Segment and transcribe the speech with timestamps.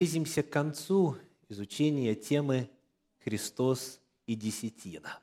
[0.00, 1.18] Близимся к концу
[1.50, 2.70] изучения темы
[3.22, 5.18] «Христос и десятина».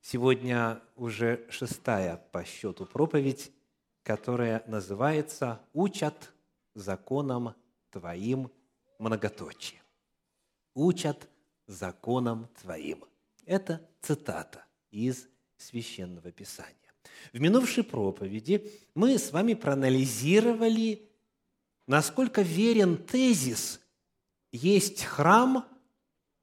[0.00, 3.52] Сегодня уже шестая по счету проповедь,
[4.04, 6.32] которая называется «Учат
[6.74, 7.54] законам
[7.90, 8.50] Твоим
[8.98, 9.82] многоточие».
[10.72, 11.28] «Учат
[11.66, 13.04] законам Твоим».
[13.44, 15.28] Это цитата из
[15.58, 16.72] Священного Писания.
[17.34, 21.07] В минувшей проповеди мы с вами проанализировали
[21.88, 23.80] насколько верен тезис
[24.52, 25.66] «есть храм,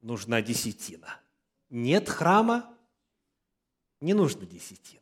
[0.01, 1.21] нужна десятина».
[1.70, 2.73] Нет храма,
[4.01, 5.01] не нужно десятины.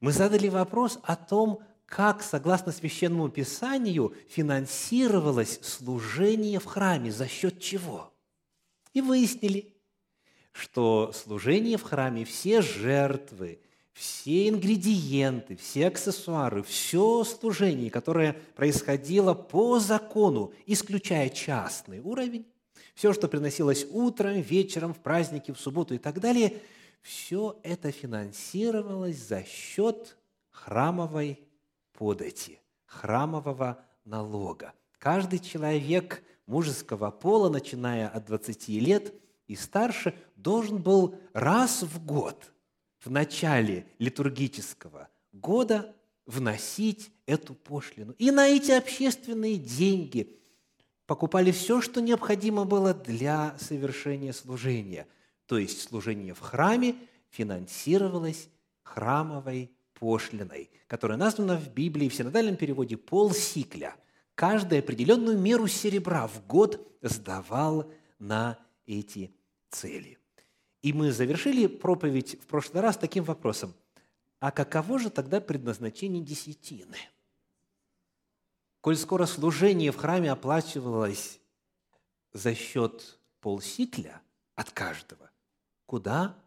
[0.00, 7.60] Мы задали вопрос о том, как, согласно Священному Писанию, финансировалось служение в храме, за счет
[7.60, 8.12] чего.
[8.92, 9.76] И выяснили,
[10.52, 13.60] что служение в храме, все жертвы,
[13.96, 22.44] все ингредиенты, все аксессуары, все служение, которое происходило по закону, исключая частный уровень,
[22.94, 26.58] все, что приносилось утром, вечером, в праздники, в субботу и так далее,
[27.00, 30.18] все это финансировалось за счет
[30.50, 31.40] храмовой
[31.94, 34.74] подати, храмового налога.
[34.98, 39.14] Каждый человек мужеского пола, начиная от 20 лет
[39.46, 42.52] и старше, должен был раз в год–
[43.06, 45.94] в начале литургического года
[46.26, 48.12] вносить эту пошлину.
[48.18, 50.36] И на эти общественные деньги
[51.06, 55.06] покупали все, что необходимо было для совершения служения.
[55.46, 56.96] То есть служение в храме
[57.30, 58.48] финансировалось
[58.82, 63.94] храмовой пошлиной, которая названа в Библии в синодальном переводе полсикля.
[64.34, 69.32] Каждую определенную меру серебра в год сдавал на эти
[69.70, 70.18] цели–
[70.86, 73.74] и мы завершили проповедь в прошлый раз таким вопросом.
[74.38, 76.96] А каково же тогда предназначение десятины?
[78.82, 81.40] Коль скоро служение в храме оплачивалось
[82.32, 84.22] за счет полсикля
[84.54, 85.28] от каждого,
[85.86, 86.38] куда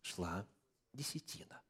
[0.00, 0.46] шла
[0.92, 1.60] десятина?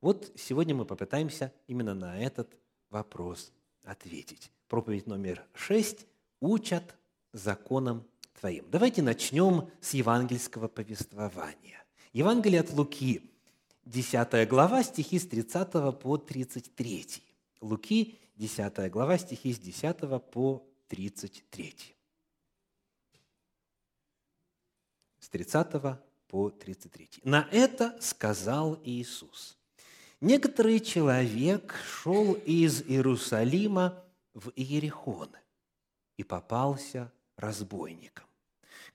[0.00, 2.56] Вот сегодня мы попытаемся именно на этот
[2.88, 3.52] вопрос
[3.84, 4.50] ответить.
[4.68, 6.06] Проповедь номер шесть
[6.40, 6.96] «Учат
[7.34, 8.08] законам
[8.40, 8.66] Твоим.
[8.70, 11.82] Давайте начнем с евангельского повествования.
[12.12, 13.30] Евангелие от Луки,
[13.86, 17.22] 10 глава, стихи с 30 по 33.
[17.62, 21.74] Луки, 10 глава, стихи с 10 по 33.
[25.18, 25.98] С 30
[26.28, 27.08] по 33.
[27.24, 29.56] На это сказал Иисус.
[30.20, 34.04] Некоторый человек шел из Иерусалима
[34.34, 35.30] в Иерихон
[36.18, 38.25] и попался разбойникам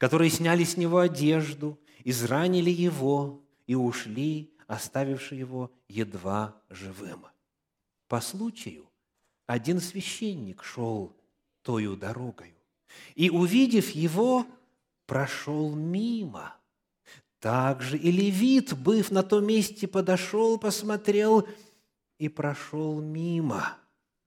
[0.02, 7.28] которые сняли с него одежду, изранили его и ушли, оставивши его едва живым.
[8.08, 8.90] По случаю
[9.46, 11.16] один священник шел
[11.62, 12.56] тою дорогою,
[13.14, 14.48] и, увидев его,
[15.06, 16.56] прошел мимо.
[17.40, 21.48] Также и левит, быв на том месте, подошел, посмотрел
[22.18, 23.78] и прошел мимо.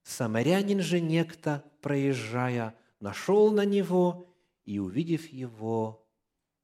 [0.04, 4.33] Самарянин же некто, проезжая, нашел на него
[4.64, 6.06] и, увидев его,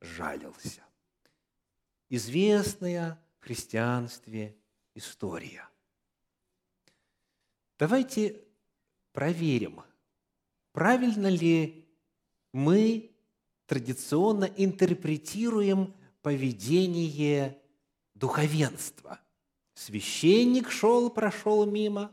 [0.01, 0.83] жалился.
[2.09, 4.57] Известная в христианстве
[4.95, 5.69] история.
[7.79, 8.45] Давайте
[9.13, 9.83] проверим,
[10.73, 11.89] правильно ли
[12.53, 13.11] мы
[13.67, 17.63] традиционно интерпретируем поведение
[18.15, 19.21] духовенства.
[19.75, 22.13] Священник шел, прошел мимо,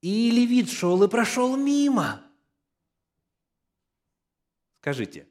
[0.00, 2.23] и левит шел и прошел мимо.
[4.84, 5.26] Скажите,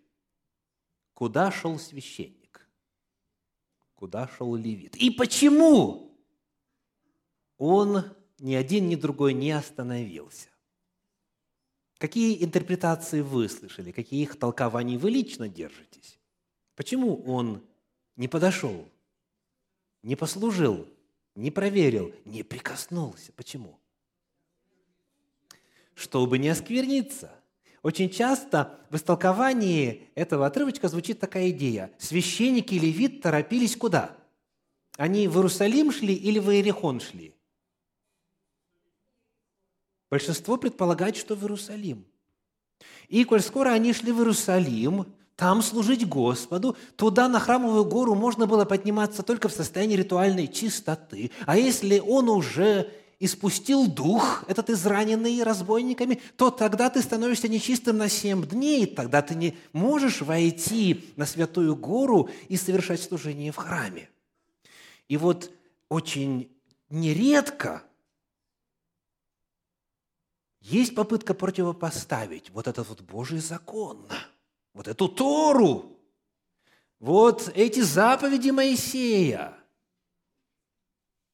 [1.14, 2.68] куда шел священник?
[3.94, 4.96] Куда шел левит?
[4.96, 6.18] И почему
[7.60, 8.04] он
[8.40, 10.50] ни один, ни другой не остановился?
[12.00, 13.92] Какие интерпретации вы слышали?
[13.92, 16.20] Какие их толкований вы лично держитесь?
[16.74, 17.64] Почему он
[18.16, 18.90] не подошел,
[20.02, 20.88] не послужил,
[21.36, 23.32] не проверил, не прикоснулся?
[23.34, 23.80] Почему?
[25.94, 27.40] Чтобы не оскверниться–
[27.84, 31.92] очень часто в истолковании этого отрывочка звучит такая идея.
[32.00, 34.16] Священники и левит торопились куда?
[34.98, 37.36] Они в Иерусалим шли или в Иерихон шли?
[40.10, 42.06] Большинство предполагает, что в Иерусалим.
[43.10, 45.06] И коль скоро они шли в Иерусалим,
[45.36, 51.32] там служить Господу, туда на храмовую гору можно было подниматься только в состоянии ритуальной чистоты.
[51.46, 52.92] А если он уже
[53.24, 59.36] испустил дух, этот израненный разбойниками, то тогда ты становишься нечистым на семь дней, тогда ты
[59.36, 64.10] не можешь войти на Святую Гору и совершать служение в храме.
[65.08, 65.52] И вот
[65.88, 66.52] очень
[66.90, 67.84] нередко
[70.60, 74.06] есть попытка противопоставить вот этот вот Божий закон,
[74.74, 75.98] вот эту Тору,
[77.00, 79.58] вот эти заповеди Моисея,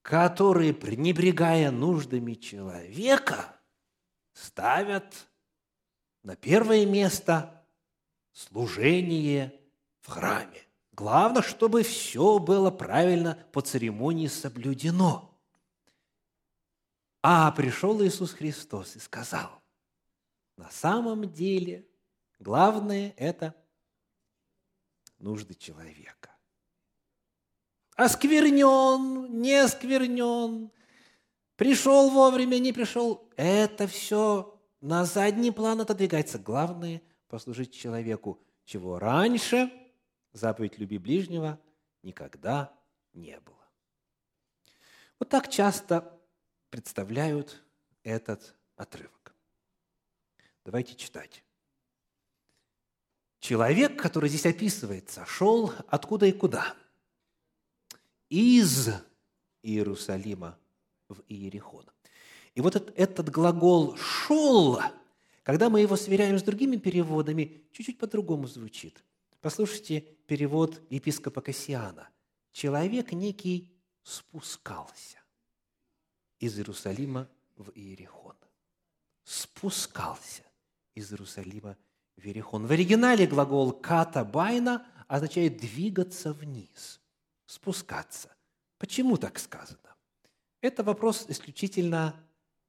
[0.10, 3.56] которые, пренебрегая нуждами человека,
[4.34, 5.28] ставят
[6.24, 7.64] на первое место
[8.32, 9.54] служение
[10.00, 10.64] в храме.
[10.94, 15.40] Главное, чтобы все было правильно по церемонии соблюдено.
[17.22, 19.62] А пришел Иисус Христос и сказал,
[20.58, 21.88] на самом деле
[22.40, 23.56] главное– это
[25.20, 26.32] нужды человека.
[28.00, 30.72] Осквернен, не осквернен,
[31.58, 36.40] пришел вовремя, не пришел– это все на задний план отодвигается.
[36.40, 39.70] Главное– послужить человеку, чего раньше–
[40.32, 41.60] заповедь «люби ближнего»
[42.02, 42.74] никогда
[43.12, 43.68] не было.
[45.20, 46.18] Вот так часто
[46.70, 47.62] представляют
[48.04, 49.36] этот отрывок.
[50.64, 51.44] Давайте читать.
[53.42, 56.78] Человек, который здесь описывается, шел откуда и куда?
[58.30, 58.90] Из
[59.64, 60.58] Иерусалима
[61.08, 61.86] в Иерихон.
[62.56, 64.80] И вот этот, этот глагол «шел»,
[65.44, 69.04] когда мы его сверяем с другими переводами, чуть-чуть по-другому звучит.
[69.42, 72.10] Послушайте перевод епископа Кассиана.
[72.52, 73.72] Человек некий
[74.04, 75.18] спускался
[76.40, 78.36] из Иерусалима в Иерихон.
[79.24, 80.44] Спускался
[80.96, 81.78] из Иерусалима
[82.18, 82.68] в Иерихон.
[82.68, 87.00] В оригинале глагол «ката байна» означает «двигаться вниз»,
[87.50, 88.30] «спускаться».
[88.78, 89.96] Почему так сказано?
[90.62, 92.16] Это вопрос исключительно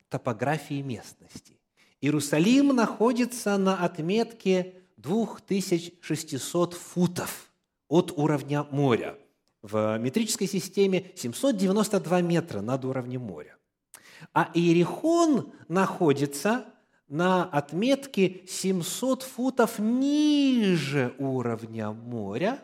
[0.09, 1.61] топографии местности.
[2.01, 7.53] Иерусалим находится на отметке 2600 футов
[7.89, 9.19] от уровня моря.
[9.61, 13.57] В метрической системе 792 метра над уровнем моря.
[14.33, 16.65] А Иерихон находится
[17.07, 22.63] на отметке 700 футов ниже уровня моря,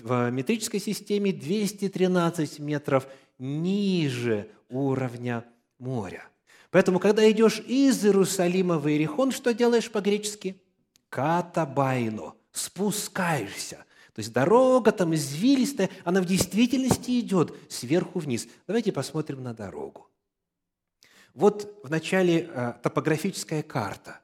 [0.00, 3.06] в метрической системе 213 метров
[3.38, 5.44] ниже уровня
[5.78, 6.24] моря.
[6.70, 10.60] Поэтому, когда идешь из Иерусалима в Иерихон, что делаешь по-гречески?
[11.08, 13.84] катабайно, спускаешься.
[14.12, 18.46] То есть дорога там извилистая, она в действительности идет сверху вниз.
[18.66, 20.10] Давайте посмотрим на дорогу.
[21.34, 24.20] Вот в начале э, топографическая карта.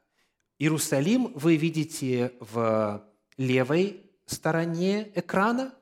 [0.58, 3.02] Иерусалим вы видите в
[3.36, 4.02] левой
[4.32, 5.72] стороне экрана.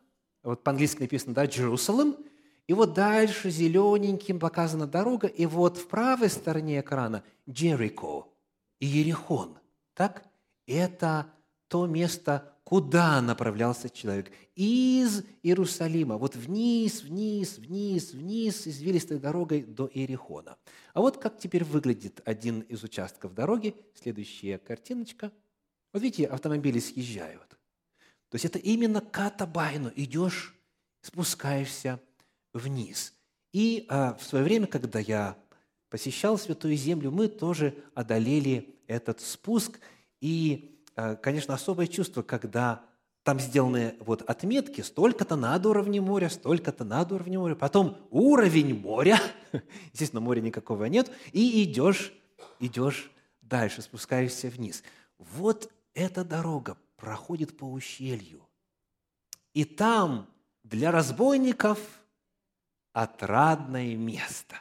[0.42, 2.24] Вот по-английски написано, да, Jerusalem.
[2.66, 5.26] И вот дальше зелененьким показана дорога.
[5.26, 8.28] И вот в правой стороне экрана Джерико,
[8.80, 9.58] Иерихон.
[9.94, 10.30] Так?
[10.70, 11.32] это
[11.68, 14.32] то место, куда направлялся человек.
[14.54, 20.56] Из Иерусалима, вот вниз, вниз, вниз, вниз, извилистой дорогой до Иерихона.
[20.94, 23.74] А вот как теперь выглядит один из участков дороги.
[23.94, 25.32] Следующая картиночка.
[25.92, 27.56] Вот видите, автомобили съезжают.
[28.30, 29.92] То есть это именно катабайну.
[29.94, 30.54] Идешь,
[31.02, 32.00] спускаешься
[32.54, 33.12] вниз.
[33.52, 35.36] И а, в свое время, когда я
[35.90, 39.78] посещал Святую Землю, мы тоже одолели этот спуск–
[40.20, 42.84] и, э, конечно, особое чувство, когда
[43.22, 49.18] там сделаны вот отметки, столько-то над уровнем моря, столько-то над уровнем моря, потом уровень моря,
[49.92, 52.12] естественно, моря никакого нет, и идешь,
[52.60, 53.10] идешь
[53.42, 54.82] дальше, спускаешься вниз.
[55.18, 58.46] Вот эта дорога проходит по ущелью.
[59.54, 60.28] И там
[60.62, 61.78] для разбойников
[62.92, 64.56] отрадное место.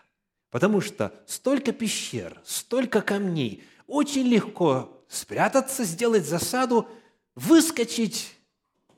[0.50, 6.88] Потому что столько пещер, столько камней, очень легко спрятаться, сделать засаду,
[7.36, 8.36] выскочить,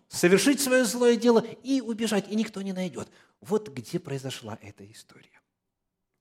[0.07, 3.10] совершить свое злое дело и убежать, и никто не найдет.
[3.41, 5.41] Вот где произошла эта история.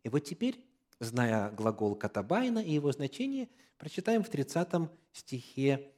[0.02, 0.64] И вот теперь,
[0.98, 5.92] зная глагол «катабайна» и его значение, прочитаем в 30 стихе,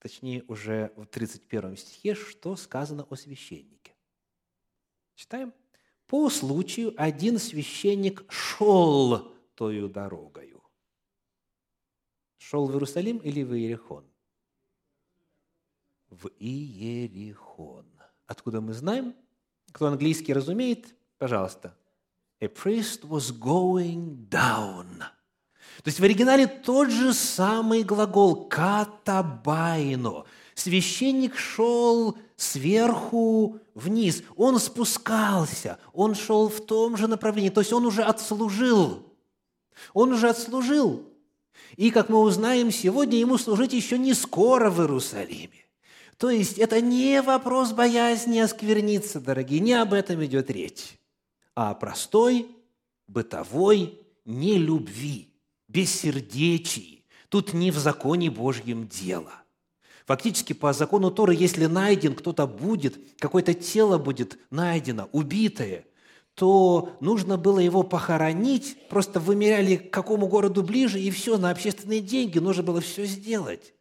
[0.00, 3.94] точнее уже в 31 стихе, что сказано о священнике.
[5.14, 5.52] Читаем.
[6.06, 10.60] «По случаю один священник шел тою дорогою,
[12.38, 14.04] Шел в Иерусалим или в Иерихон?
[16.08, 17.86] В Иерихон.
[18.26, 19.14] Откуда мы знаем?
[19.70, 21.76] Кто английский разумеет, пожалуйста.
[22.40, 25.04] A priest was going down.
[25.82, 30.24] То есть в оригинале тот же самый глагол «катабайно».
[30.54, 37.86] Священник шел сверху вниз, он спускался, он шел в том же направлении, то есть он
[37.86, 39.06] уже отслужил.
[39.94, 41.08] Он уже отслужил.
[41.76, 45.64] И, как мы узнаем, сегодня ему служить еще не скоро в Иерусалиме.
[46.18, 50.98] То есть это не вопрос боязни оскверниться, дорогие, не об этом идет речь,
[51.54, 52.48] а о простой,
[53.06, 55.29] бытовой нелюбви
[55.70, 57.04] бессердечии.
[57.28, 59.32] Тут не в законе Божьем дело.
[60.06, 65.84] Фактически по закону Торы, если найден кто-то будет, какое-то тело будет найдено, убитое,
[66.34, 72.00] то нужно было его похоронить, просто вымеряли к какому городу ближе, и все, на общественные
[72.00, 73.74] деньги нужно было все сделать.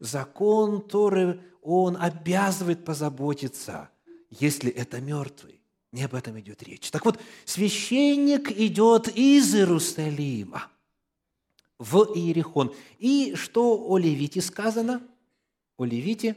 [0.00, 3.88] Закон Торы, он обязывает позаботиться,
[4.28, 5.62] если это мертвый.
[5.92, 6.90] Не об этом идет речь.
[6.90, 10.68] Так вот, священник идет из Иерусалима
[11.80, 12.72] в Иерихон.
[12.98, 15.02] И что о Левите сказано?
[15.78, 16.36] О Левите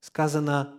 [0.00, 0.78] сказано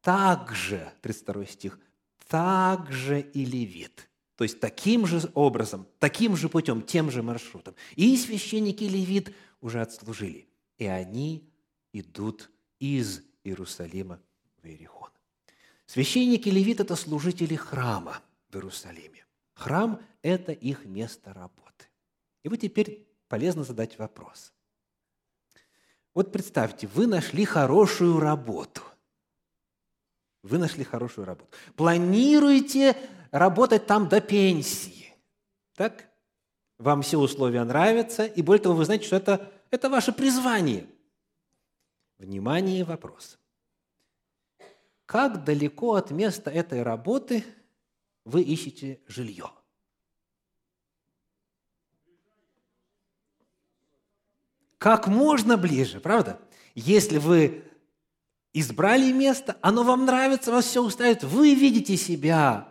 [0.00, 1.78] также, 32 стих,
[2.26, 4.08] также и левит.
[4.36, 7.74] То есть таким же образом, таким же путем, тем же маршрутом.
[7.94, 10.48] И священники левит уже отслужили.
[10.78, 11.48] И они
[11.92, 14.20] идут из Иерусалима
[14.62, 15.10] в Иерихон.
[15.86, 19.24] Священники левит– это служители храма в Иерусалиме.
[19.52, 21.63] Храм– это их место работы.
[22.44, 24.52] И вот теперь полезно задать вопрос.
[26.12, 28.82] Вот представьте, вы нашли хорошую работу.
[30.42, 31.50] Вы нашли хорошую работу.
[31.74, 32.96] Планируете
[33.32, 35.12] работать там до пенсии.
[35.74, 36.08] Так?
[36.78, 40.86] Вам все условия нравятся, и более того, вы знаете, что это, это ваше призвание.
[42.18, 43.38] Внимание, вопрос.
[45.06, 47.44] Как далеко от места этой работы
[48.24, 49.50] вы ищете жилье?
[54.84, 56.38] Как можно ближе, правда?
[56.74, 57.64] Если вы
[58.52, 62.68] избрали место, оно вам нравится, вас все устраивает, вы видите себя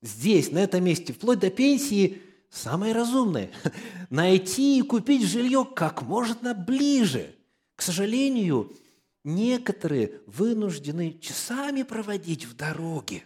[0.00, 3.50] здесь, на этом месте, вплоть до пенсии, самое разумное–
[4.10, 7.34] найти и купить жилье как можно ближе.
[7.74, 8.72] К сожалению,
[9.24, 13.24] некоторые вынуждены часами проводить в дороге.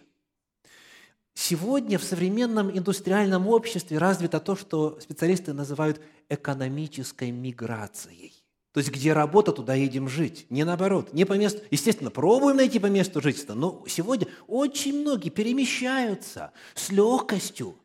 [1.35, 8.33] Сегодня в современном индустриальном обществе развито то, что специалисты называют экономической миграцией.
[8.73, 10.45] То есть, где работа, туда едем жить.
[10.49, 11.61] Не наоборот, не по месту.
[11.71, 17.75] Естественно, пробуем найти по месту жительства, но сегодня очень многие перемещаются с легкостью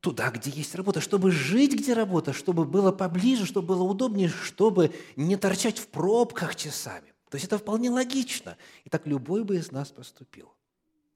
[0.00, 4.92] туда, где есть работа, чтобы жить, где работа, чтобы было поближе, чтобы было удобнее, чтобы
[5.16, 7.14] не торчать в пробках часами.
[7.30, 8.56] То есть это вполне логично.
[8.84, 10.52] И так любой бы из нас поступил.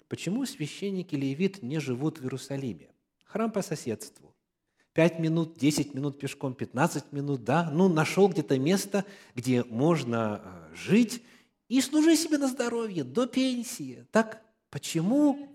[0.09, 2.91] Почему священники левит не живут в Иерусалиме?
[3.25, 4.32] Храм по соседству.
[4.93, 7.71] Пять минут, десять минут пешком, пятнадцать минут, да?
[7.71, 11.23] Ну, нашел где-то место, где можно э, жить
[11.69, 14.07] и служи себе на здоровье до пенсии.
[14.13, 15.49] Так почему,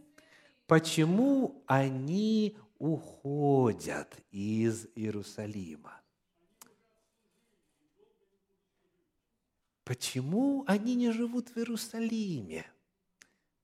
[0.65, 6.01] почему они уходят из Иерусалима?
[9.83, 12.65] Почему они не живут в Иерусалиме?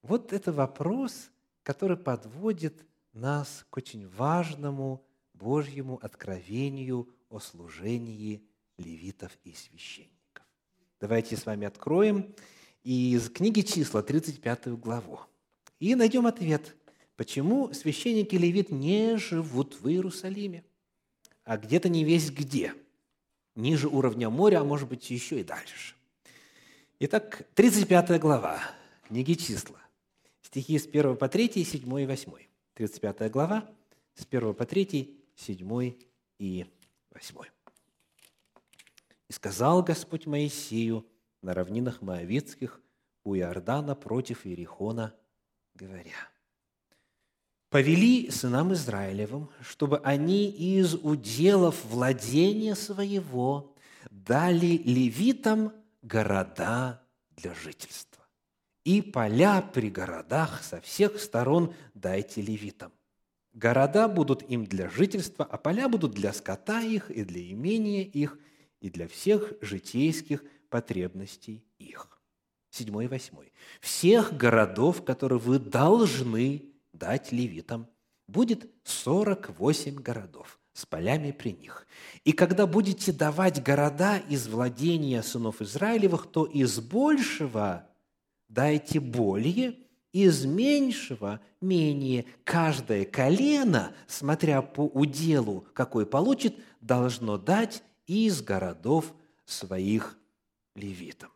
[0.04, 1.32] Вот это вопрос,
[1.64, 5.04] который подводит нас к очень важному
[5.44, 8.42] Божьему откровению о служении
[8.78, 10.46] левитов и священников.
[11.02, 12.34] Давайте с вами откроем
[12.84, 15.20] из книги числа 35 главу
[15.82, 16.76] и найдем ответ,
[17.18, 20.64] почему священники левит не живут в Иерусалиме,
[21.44, 22.74] а где-то не весь где,
[23.56, 25.96] ниже уровня моря, а может быть еще и дальше.
[27.00, 28.62] Итак, 35 глава
[29.10, 29.82] книги числа,
[30.42, 32.32] стихи с 1 по 3, 7 и 8.
[32.76, 33.70] 35 глава,
[34.16, 35.94] с 1 по 3, 7
[36.40, 36.66] и
[37.12, 37.36] 8.
[39.30, 41.06] «И сказал Господь Моисею
[41.42, 42.82] на равнинах Моавицких
[43.24, 45.16] у Иордана против Иерихона,
[45.76, 46.30] говоря,
[47.70, 53.76] «Повели сынам Израилевым, чтобы они из уделов владения своего
[54.10, 58.24] дали левитам города для жительства.
[58.84, 62.92] И поля при городах со всех сторон дайте левитам.
[63.54, 68.40] Города будут им для жительства, а поля будут для скота их и для имения их,
[68.82, 72.20] и для всех житейских потребностей их.
[72.72, 73.54] Седьмой и восьмой.
[73.80, 77.88] Всех городов, которые вы должны дать левитам,
[78.28, 81.86] будет сорок восемь городов с полями при них.
[82.24, 87.88] И когда будете давать города из владения сынов Израилевых, то из большего
[88.50, 89.78] дайте более,
[90.14, 92.26] из меньшего менее.
[92.46, 99.14] Каждое колено, смотря по уделу, какой получит, должно дать из городов
[99.46, 100.18] своих
[100.76, 101.32] левитам.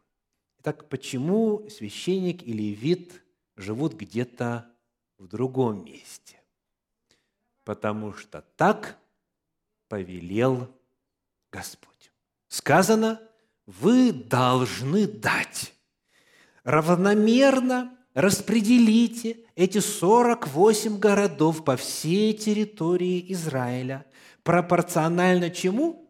[0.60, 3.24] Итак, почему священник и левит
[3.56, 4.72] живут где-то
[5.18, 6.40] в другом месте?
[7.64, 8.98] Потому что так
[9.90, 10.70] повелел
[11.52, 12.12] Господь.
[12.48, 13.22] Сказано,
[13.66, 15.74] вы должны дать.
[16.64, 24.08] Равномерно распределите эти 48 городов по всей территории Израиля
[24.42, 26.10] пропорционально чему?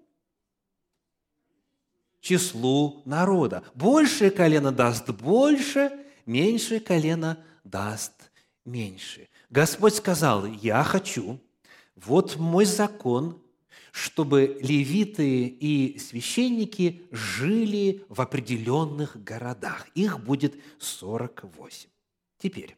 [2.22, 3.64] Числу народа.
[3.76, 5.92] Большее колено даст больше,
[6.26, 8.14] меньшее колено даст
[8.64, 9.28] меньше.
[9.50, 11.42] Господь сказал, я хочу,
[11.98, 13.42] вот мой закон,
[13.92, 19.88] чтобы левиты и священники жили в определенных городах.
[19.94, 21.90] Их будет 48.
[22.38, 22.78] Теперь,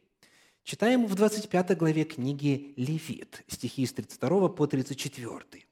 [0.64, 5.66] читаем в 25 главе книги Левит, стихи с 32 по 34.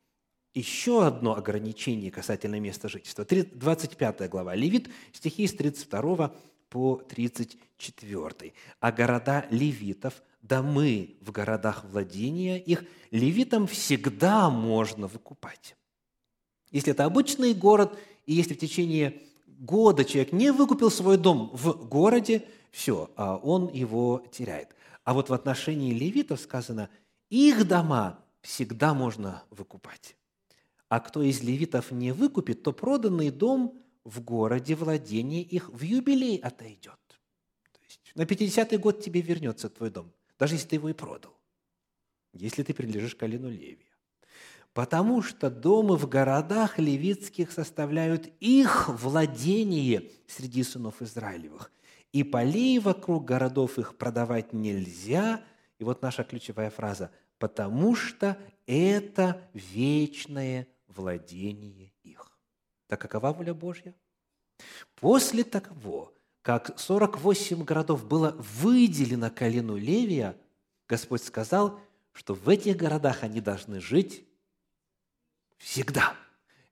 [0.54, 3.24] Еще одно ограничение касательно места жительства.
[3.24, 6.34] 25 глава Левит, стихи с 32
[6.68, 8.52] по 34.
[8.80, 15.76] А города левитов, домы в городах владения их, левитам всегда можно выкупать.
[16.70, 19.22] Если это обычный город, и если в течение
[19.58, 24.74] года человек не выкупил свой дом в городе, все, а он его теряет.
[25.04, 26.90] А вот в отношении левитов сказано,
[27.28, 30.16] их дома всегда можно выкупать.
[30.88, 36.36] А кто из левитов не выкупит, то проданный дом в городе владение их в юбилей
[36.36, 36.98] отойдет.
[37.72, 41.36] То есть на 50-й год тебе вернется твой дом, даже если ты его и продал,
[42.32, 43.87] если ты принадлежишь колену Левия.
[44.78, 51.72] Потому что дома в городах левитских составляют их владение среди сынов Израилевых.
[52.12, 55.42] И полей вокруг городов их продавать нельзя.
[55.80, 62.30] И вот наша ключевая фраза– потому что это вечное владение их.
[62.86, 63.96] Так какова воля Божья?
[64.94, 70.36] После того, как 48 городов было выделено колену Левия,
[70.88, 71.80] Господь сказал,
[72.12, 74.27] что в этих городах они должны жить
[75.58, 76.14] всегда.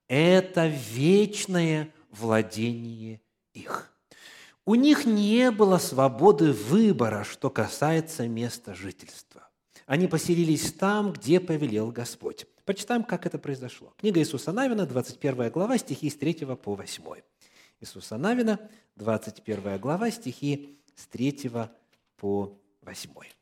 [0.08, 3.20] Это вечное владение
[3.52, 3.92] их.
[4.64, 9.48] У них не было свободы выбора, что касается места жительства.
[9.86, 12.46] Они поселились там, где повелел Господь.
[12.64, 13.94] Почитаем, как это произошло.
[13.96, 17.04] Книга Иисуса Навина, 21 глава, стихи с 3 по 8.
[17.80, 18.58] Иисуса Навина,
[18.96, 21.50] 21 глава, стихи с 3
[22.16, 23.35] по 8.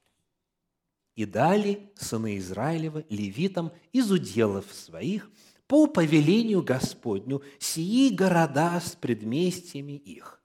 [1.15, 5.31] «И дали сыны Израилева левитам из уделов своих
[5.67, 10.43] по повелению Господню сии города с предместьями их.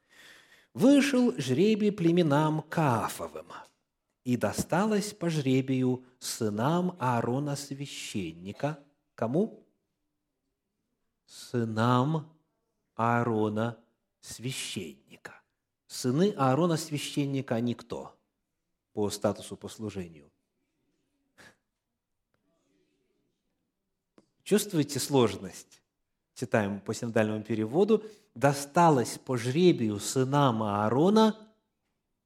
[0.74, 3.48] Вышел жребий племенам Каафовым,
[4.24, 8.80] и досталось по жребию сынам Аарона священника.
[9.16, 9.66] Кому?
[11.26, 12.32] Сынам
[12.96, 13.78] Аарона
[14.22, 15.42] священника.
[15.88, 18.16] Сыны Аарона священника, они кто?
[18.94, 19.68] По статусу по
[24.50, 25.80] Чувствуете сложность?
[26.34, 28.04] Читаем по синодальному переводу.
[28.34, 31.38] «Досталось по жребию сынам Аарона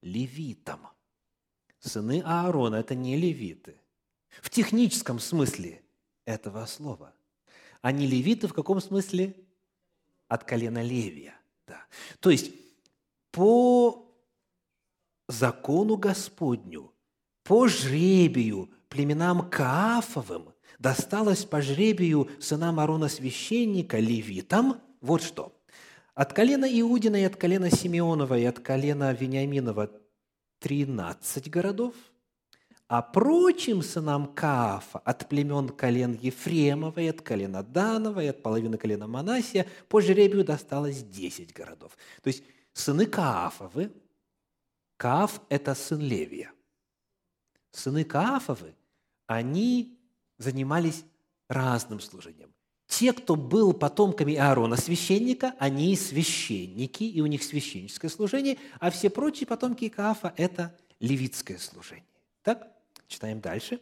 [0.02, 0.88] левитам».
[1.82, 3.76] Сыны Аарона– это не левиты.
[4.42, 5.84] В техническом смысле
[6.24, 7.14] этого слова.
[7.82, 9.36] Они левиты в каком смысле?
[10.30, 11.36] От колена Левия.
[11.68, 11.86] Да.
[12.22, 12.54] То есть,
[13.32, 14.10] по
[15.28, 16.94] закону Господню,
[17.44, 20.53] по жребию племенам Каафовым
[20.84, 25.58] досталось по жребию сынам Аарона священника, левитам, вот что.
[26.14, 29.90] От колена Иудина и от колена Симеонова и от колена Вениаминова
[30.60, 31.96] 13 городов,
[32.90, 38.78] а прочим сынам Каафа от племен колен Ефремова и от колена Данова и от половины
[38.78, 41.98] колена Манасия по жребию досталось 10 городов.
[42.22, 42.44] То есть
[42.74, 43.90] сыны Каафовы,
[44.98, 46.52] Кааф– это сын Левия.
[47.72, 48.76] Сыны Каафовы,
[49.28, 49.98] они
[50.44, 51.04] занимались
[51.48, 52.54] разным служением.
[52.88, 59.10] Те, кто был потомками Аарона, священника, они священники, и у них священническое служение, а все
[59.10, 62.06] прочие потомки Каафа– это левитское служение.
[62.44, 62.68] Так,
[63.08, 63.80] читаем дальше.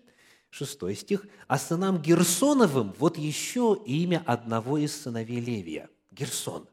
[0.50, 1.28] Шестой стих.
[1.48, 6.68] «А сынам Герсоновым вот еще имя одного из сыновей Левия– Герсон.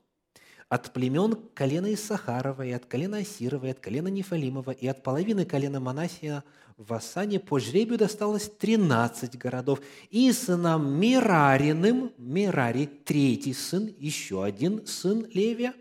[0.69, 5.45] От племен колена Иссахарова, и от колена Асирова, и от колена Нефалимова, и от половины
[5.45, 6.43] колена Манасия–
[6.79, 9.81] в Асане по жребию досталось 13 городов.
[10.11, 15.75] И сынам Мирариным, Мирари, третий сын, еще один сын Левия,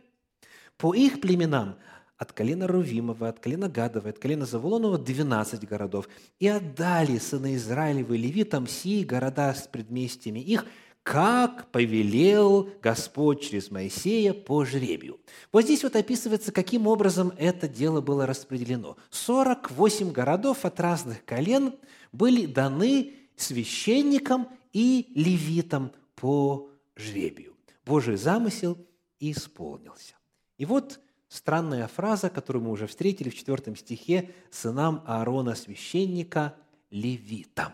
[0.78, 1.76] по их племенам
[2.18, 6.10] от колена Рувимова, от колена Гадова, от колена Заволонова 12 городов.
[6.40, 10.66] И отдали сыны Израилевы левитам сии города с предместьями их–
[11.08, 15.22] как повелел Господь через Моисея по жребию.
[15.54, 18.98] Вот здесь вот описывается, каким образом это дело было распределено.
[19.12, 21.76] 48 городов от разных колен
[22.12, 27.56] были даны священникам и левитам по жребию.
[27.86, 28.78] Божий замысел
[29.22, 30.16] исполнился.
[30.58, 36.58] И вот странная фраза, которую мы уже встретили в 4 стихе, сынам Аарона священника
[36.92, 37.72] левитам.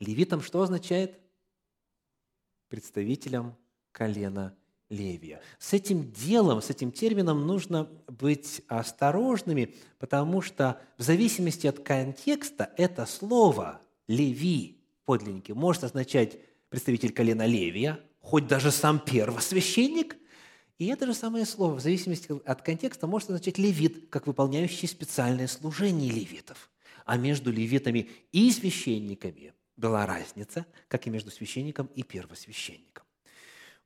[0.00, 1.20] Левитам что означает?
[2.68, 3.56] Представителям
[3.92, 4.54] колена
[4.88, 5.40] Левия.
[5.58, 12.72] С этим делом, с этим термином нужно быть осторожными, потому что в зависимости от контекста
[12.76, 20.16] это слово «леви» подлинники может означать представитель колена Левия, хоть даже сам первосвященник,
[20.78, 25.46] и это же самое слово, в зависимости от контекста, может означать левит, как выполняющий специальное
[25.46, 26.70] служение левитов.
[27.06, 33.04] А между левитами и священниками была разница, как и между священником и первосвященником.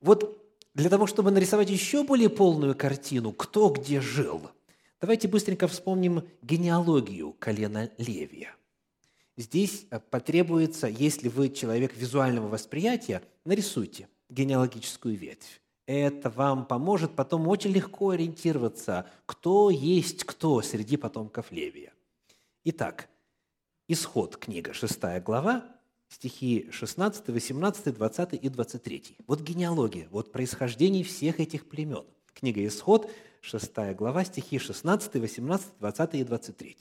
[0.01, 0.41] Вот
[0.75, 4.51] для того, чтобы нарисовать еще более полную картину, кто где жил,
[5.01, 8.55] давайте быстренько вспомним генеалогию колена Левия.
[9.37, 15.61] Здесь э, потребуется, если вы человек визуального восприятия, нарисуйте генеалогическую ветвь.
[15.87, 21.93] Это вам поможет потом очень легко ориентироваться, кто есть кто среди потомков Левия.
[22.65, 23.09] Итак,
[23.89, 25.65] Исход, книга, 6 глава,
[26.11, 29.17] стихи 16, 18, 20 и 23.
[29.27, 32.05] Вот генеалогия, вот происхождение всех этих племен.
[32.35, 36.77] Книга Исход, 6 глава, стихи 16, 18, 20 и 23.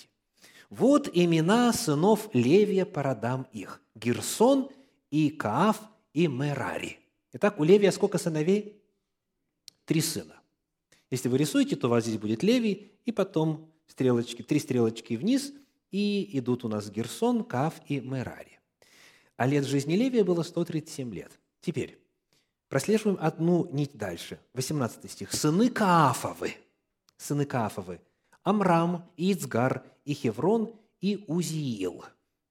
[0.69, 4.69] «Вот имена сынов Левия по родам их– Герсон
[5.09, 5.79] и Кааф
[6.13, 6.99] и Мерари».
[7.33, 8.81] Итак, у Левия сколько сыновей?
[9.85, 10.35] Три сына.
[11.09, 15.53] Если вы рисуете, то у вас здесь будет Левий, и потом стрелочки, три стрелочки вниз,
[15.91, 18.58] и идут у нас Герсон, Кааф и Мерари
[19.39, 21.31] а лет жизни Левия было 137 лет.
[21.61, 21.97] Теперь,
[22.67, 24.37] прослеживаем одну нить дальше.
[24.53, 25.31] 18 стих.
[25.31, 26.55] «Сыны Каафовы».
[27.15, 28.01] Сыны Каафовы.
[28.43, 32.03] Амрам, Ицгар, и Хеврон, и Узиил.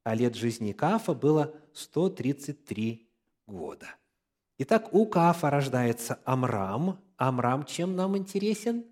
[0.03, 3.07] А лет жизни Каафа было 133
[3.47, 3.89] года.
[4.57, 6.99] Итак, у Каафа рождается Амрам.
[7.19, 8.87] Амрам чем нам интересен?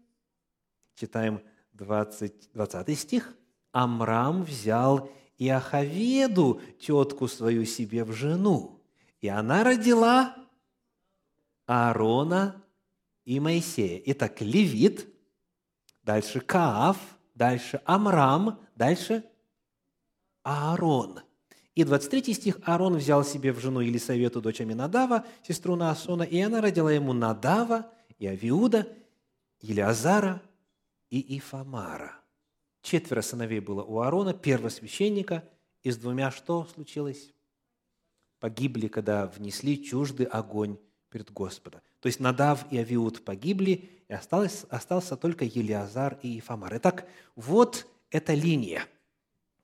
[0.96, 1.40] Читаем
[1.72, 3.34] 20, 20 стих.
[3.72, 8.80] Амрам взял Иоховеду, тетку свою себе в жену.
[9.20, 10.34] И она родила
[11.66, 12.62] Аарона
[13.24, 14.00] и Моисея.
[14.06, 15.08] Итак, Левит,
[16.02, 16.96] дальше Кааф,
[17.34, 19.24] дальше Амрам, дальше
[20.42, 21.20] Аарон.
[21.74, 26.62] И 23 стих Аарон взял себе в жену Елисавету, дочь Аминадава, сестру Наасона, и она
[26.62, 28.88] родила ему Надава и Авиуда,
[29.60, 30.40] Елиазара
[31.10, 32.20] и Ифамара–
[32.86, 35.42] Четверо сыновей было у Аарона, первосвященника,
[35.82, 37.32] и с двумя что случилось?
[38.38, 40.78] Погибли, когда внесли чуждый огонь
[41.10, 41.80] перед Господом.
[41.98, 46.76] То есть Надав и Авиуд погибли, и осталось, остался только Елиазар и Ифамар.
[46.76, 48.86] Итак, вот эта линия.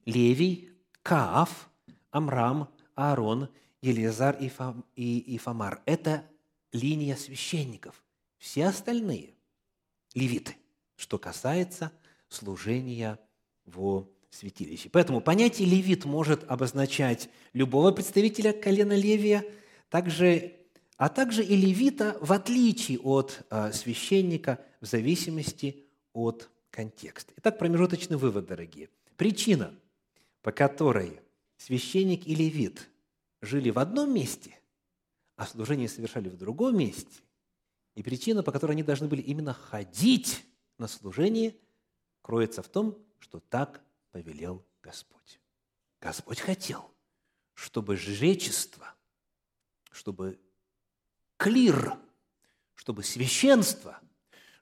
[0.05, 0.71] Левий,
[1.05, 1.71] Кааф,
[2.11, 3.51] Амрам, Аарон,
[3.83, 5.81] Елиазар и Ифамар.
[5.87, 6.25] Это
[6.73, 8.03] линия священников.
[8.39, 9.35] Все остальные–
[10.15, 10.57] левиты,
[10.97, 11.93] что касается
[12.33, 13.18] служения
[13.64, 14.88] во святилище.
[14.88, 19.45] Поэтому понятие «левит» может обозначать любого представителя колена Левия,
[19.90, 20.55] также,
[20.97, 27.33] а также и левита в отличие от а, священника в зависимости от контекста.
[27.37, 28.88] Итак, промежуточный вывод, дорогие.
[29.16, 29.75] Причина,
[30.40, 31.21] по которой
[31.59, 32.88] священник и левит
[33.42, 34.59] жили в одном месте,
[35.37, 37.21] а служение совершали в другом месте,
[37.95, 40.42] и причина, по которой они должны были именно ходить
[40.79, 41.55] на служение–
[42.23, 43.83] кроется в том, что так
[44.13, 45.41] повелел Господь.
[46.01, 46.91] Господь хотел,
[47.55, 48.95] чтобы жречество,
[49.91, 50.41] чтобы
[51.37, 51.97] клир,
[52.75, 54.01] чтобы священство,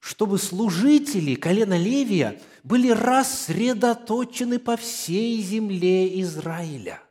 [0.01, 7.03] чтобы служители колена Левия были рассредоточены по всей земле Израиля,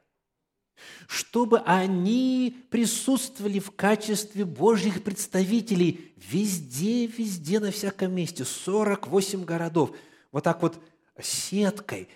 [1.07, 9.95] чтобы они присутствовали в качестве Божьих представителей везде, везде, на всяком месте, 48 городов–
[10.31, 10.79] вот так вот
[11.21, 12.07] сеткой,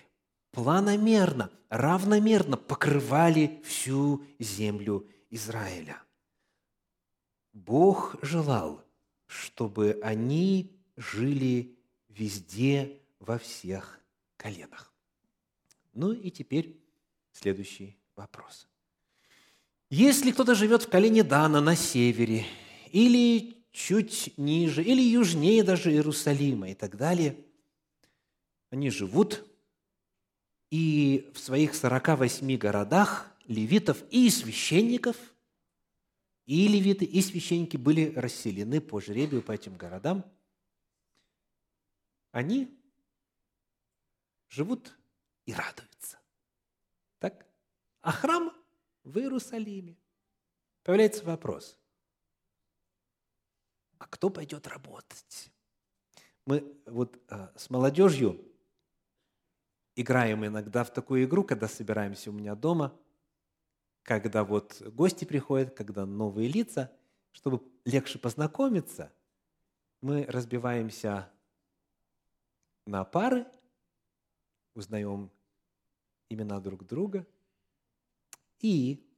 [0.50, 6.02] планомерно, равномерно покрывали всю землю Израиля.
[7.52, 8.84] Бог желал,
[9.26, 14.00] чтобы они жили везде, во всех
[14.36, 14.92] коленах.
[15.94, 16.78] Ну и теперь
[17.32, 18.68] следующий вопрос.
[19.88, 22.44] Если кто-то живет в колене Дана на севере,
[22.90, 27.38] или чуть ниже, или южнее даже Иерусалима и так далее–
[28.74, 29.46] они живут,
[30.68, 35.16] и в своих 48 городах левитов и священников,
[36.46, 40.24] и левиты, и священники были расселены по жребию по этим городам.
[42.32, 42.76] Они
[44.48, 44.92] живут
[45.46, 46.18] и радуются.
[47.20, 47.46] Так?
[48.00, 48.52] А храм
[49.04, 49.96] в Иерусалиме.
[50.82, 51.78] Появляется вопрос,
[53.98, 55.52] а кто пойдет работать?
[56.44, 58.50] Мы вот а, с молодежью
[59.96, 62.98] играем иногда в такую игру, когда собираемся у меня дома.
[64.02, 66.92] когда вот гости приходят, когда новые лица,
[67.32, 69.10] чтобы легче познакомиться,
[70.02, 71.32] мы разбиваемся
[72.86, 73.46] на пары,
[74.74, 75.30] узнаем
[76.28, 77.26] имена друг друга,
[78.60, 79.08] и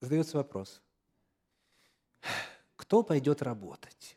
[0.00, 0.80] задается вопрос,
[2.76, 4.16] кто пойдет работать?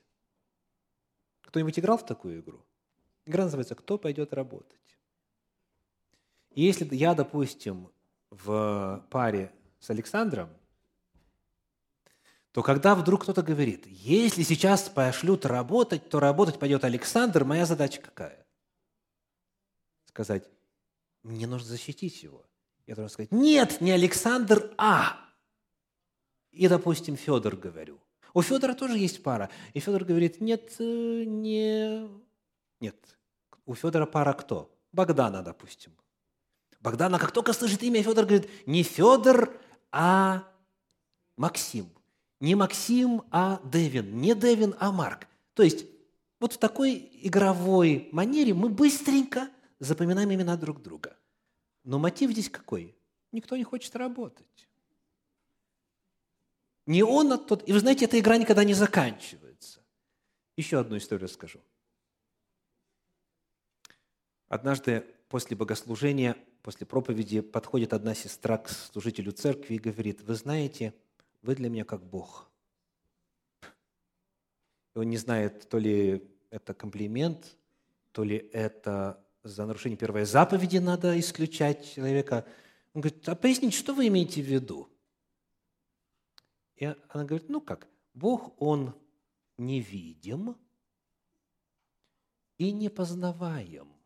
[1.42, 2.64] Кто-нибудь играл в такую игру?
[3.30, 4.98] Игра называется «Кто пойдет работать?».
[6.50, 7.92] И если я, допустим,
[8.32, 10.50] в паре с Александром,
[12.52, 18.02] то когда вдруг кто-то говорит, если сейчас пошлют работать, то работать пойдет Александр, моя задача
[18.02, 18.48] какая?
[20.06, 20.50] Сказать,
[21.22, 22.44] мне нужно защитить его.
[22.88, 25.20] Я должен сказать, нет, не Александр, а.
[26.50, 28.00] И, допустим, Федор говорю.
[28.34, 29.52] У Федора тоже есть пара.
[29.76, 32.10] И Федор говорит, нет, э, не...
[32.80, 33.19] Нет.
[33.70, 34.76] У Федора пара кто?
[34.92, 35.96] Богдана, допустим.
[36.80, 39.56] Богдана, как только слышит имя, Федор говорит, не Федор,
[39.92, 40.52] а
[41.38, 41.88] Максим.
[42.40, 44.20] Не Максим, а Девин.
[44.20, 45.28] Не Девин, а Марк.
[45.54, 45.86] То есть
[46.40, 51.16] вот в такой игровой манере мы быстренько запоминаем имена друг друга.
[51.84, 52.96] Но мотив здесь какой?
[53.32, 54.68] Никто не хочет работать.
[56.88, 57.70] Не он, а тот.
[57.70, 59.80] И вы знаете, эта игра никогда не заканчивается.
[60.58, 61.62] Еще одну историю расскажу.
[64.50, 70.94] Однажды после богослужения, после проповеди подходит одна сестра к служителю церкви и говорит, вы знаете,
[71.44, 72.50] вы для меня как Бог.
[74.96, 77.58] И он не знает, то ли это комплимент,
[78.12, 82.46] то ли это за нарушение первой заповеди надо исключать человека.
[82.94, 84.90] Он говорит, а поясните, что вы имеете в виду?
[86.76, 88.96] И она говорит, ну как, Бог, Он
[89.58, 90.56] невидим
[92.58, 93.99] и непознаваем.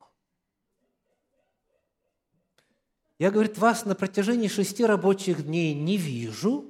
[3.23, 6.69] Я, говорит, вас на протяжении шести рабочих дней не вижу,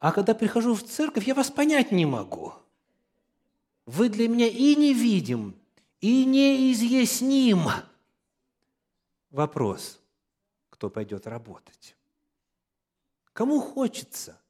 [0.00, 2.54] а когда прихожу в церковь, я вас понять не могу.
[3.86, 5.54] Вы для меня и невидим,
[6.00, 7.68] и неизъясним.
[9.30, 10.00] Вопрос,
[10.70, 11.94] кто пойдет работать?
[13.32, 14.40] Кому хочется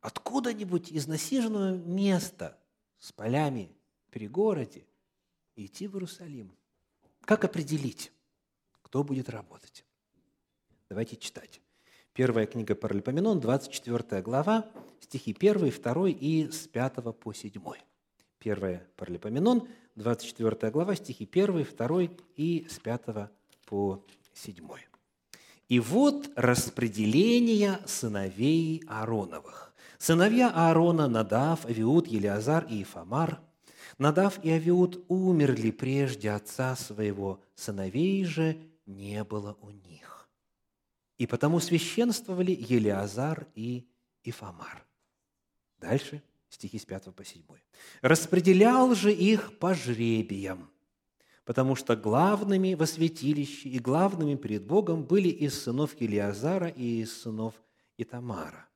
[0.00, 2.58] откуда-нибудь из насиженного места
[2.98, 3.70] с полями
[4.08, 4.84] в перегороде
[5.54, 6.50] идти в Иерусалим?
[7.20, 8.10] Как определить?
[8.94, 9.84] Кто будет работать.
[10.88, 11.60] Давайте читать.
[12.12, 17.60] Первая книга Паралипоменон, 24 глава, стихи 1, 2 и с 5 по 7.
[18.38, 22.02] Первая Паралипоменон, 24 глава, стихи 1, 2
[22.36, 23.30] и с 5
[23.66, 24.00] по
[24.32, 24.64] 7.
[25.68, 29.74] «И вот распределение сыновей Аароновых.
[29.98, 33.40] Сыновья Аарона– Надав, Авиуд, Елиазар и Ифамар.
[33.98, 40.28] Надав и Авиуд умерли прежде отца своего, сыновей же не было у них.
[41.18, 43.86] И потому священствовали Елиазар и
[44.24, 44.86] Ифамар.
[45.78, 47.42] Дальше стихи с 5 по 7.
[48.00, 50.70] «Распределял же их по жребиям,
[51.44, 57.22] потому что главными во святилище и главными перед Богом были из сынов Елиазара и из
[57.22, 57.54] сынов
[57.98, 58.68] Итамара.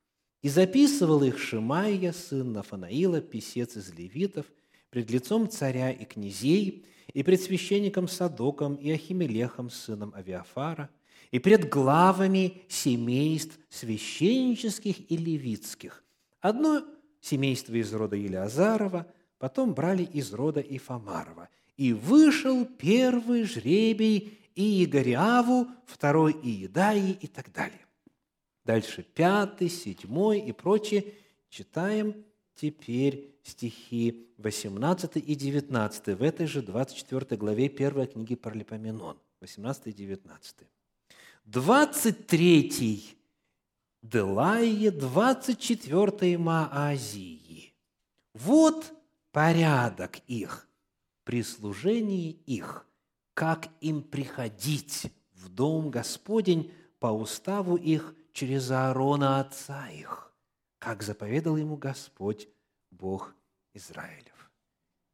[0.42, 4.46] И записывал их Шимайя, сын Нафанаила, писец из левитов,
[4.90, 10.90] пред лицом царя и князей, и пред священником Садоком и Ахимелехом, сыном Авиафара,
[11.30, 16.04] и пред главами семейств священнических и левитских.
[16.40, 16.84] Одно
[17.20, 19.06] семейство из рода Елиазарова,
[19.38, 21.48] потом брали из рода Ифамарова.
[21.76, 27.86] И вышел первый жребий и Игориаву, второй и Иедаи и так далее.
[28.64, 31.14] Дальше пятый, седьмой и прочее.
[31.48, 32.24] Читаем
[32.54, 39.92] теперь стихи 18 и 19 в этой же 24 главе 1 книги Паралипоменон, 18 и
[39.92, 40.56] 19.
[41.46, 43.18] 23
[44.02, 47.74] Делайе, 24 Маазии.
[48.34, 48.92] Вот
[49.32, 50.68] порядок их,
[51.24, 52.86] при служении их,
[53.34, 60.32] как им приходить в дом Господень по уставу их через Аарона отца их,
[60.78, 62.48] как заповедал ему Господь,
[62.90, 63.34] Бог
[63.78, 64.50] Израилев.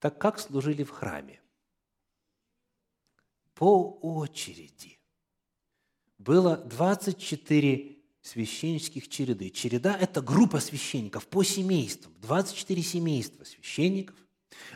[0.00, 1.40] Так как служили в храме?
[3.54, 4.98] По очереди.
[6.18, 9.50] Было 24 священнических череды.
[9.50, 12.12] Череда– это группа священников по семействам.
[12.20, 14.16] 24 семейства священников.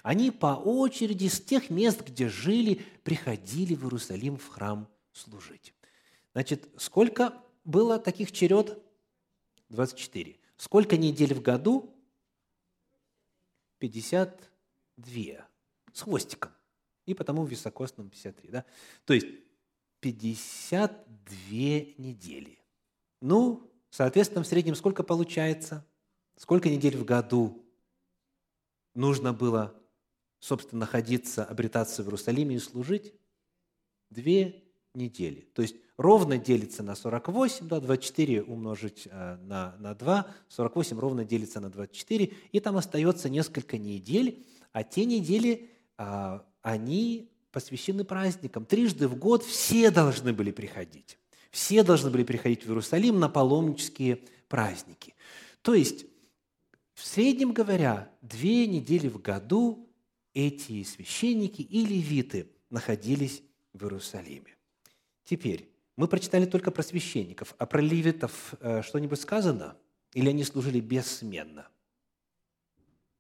[0.03, 5.74] Они по очереди с тех мест, где жили, приходили в Иерусалим в храм служить.
[6.33, 8.79] Значит, сколько было таких черед?
[9.70, 10.37] 24.
[10.57, 11.97] Сколько недель в году?
[13.78, 15.48] 52
[15.92, 16.52] с хвостиком.
[17.06, 18.50] И потому в високосном 53.
[18.50, 18.64] Да?
[19.04, 19.26] То есть
[20.00, 21.32] 52
[21.96, 22.58] недели.
[23.20, 25.86] Ну, соответственно, в среднем сколько получается?
[26.36, 27.64] Сколько недель в году
[28.94, 29.74] нужно было,
[30.38, 33.14] собственно, находиться, обретаться в Иерусалиме и служить?
[34.10, 34.64] Две
[34.94, 35.40] недели.
[35.52, 41.24] То есть ровно делится на 48, да, 24 умножить э, на, на 2, 48 ровно
[41.24, 48.64] делится на 24, и там остается несколько недель, а те недели, а, они посвящены праздникам.
[48.64, 51.18] Трижды в год все должны были приходить.
[51.50, 55.14] Все должны были приходить в Иерусалим на паломнические праздники.
[55.62, 56.06] То есть,
[56.94, 59.88] в среднем говоря, две недели в году
[60.34, 64.56] эти священники и левиты находились в Иерусалиме.
[65.24, 69.76] Теперь, мы прочитали только про священников, а про левитов э, что-нибудь сказано?
[70.14, 71.66] Или они служили бессменно?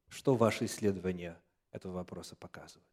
[0.08, 1.36] Что ваши исследования
[1.72, 2.86] этого вопроса показывают?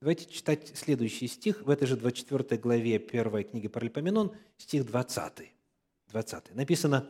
[0.00, 5.50] Давайте читать следующий стих в этой же 24 главе первой книги Паралипоменон, стих 20.
[6.08, 6.54] 20.
[6.54, 7.08] Написано,